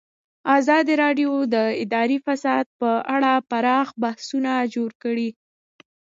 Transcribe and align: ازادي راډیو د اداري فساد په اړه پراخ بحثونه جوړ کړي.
ازادي 0.57 0.93
راډیو 1.03 1.31
د 1.53 1.55
اداري 1.83 2.17
فساد 2.25 2.65
په 2.79 2.91
اړه 3.15 3.31
پراخ 3.49 3.87
بحثونه 4.03 4.51
جوړ 4.73 4.89
کړي. 5.03 5.29